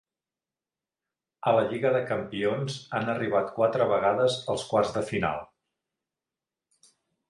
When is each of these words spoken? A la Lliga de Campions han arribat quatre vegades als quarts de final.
A 1.51 1.53
la 1.57 1.65
Lliga 1.73 1.91
de 1.97 2.01
Campions 2.13 2.79
han 3.01 3.13
arribat 3.15 3.55
quatre 3.61 3.91
vegades 3.95 4.41
als 4.57 4.69
quarts 4.75 4.99
de 5.01 5.09
final. 5.15 5.49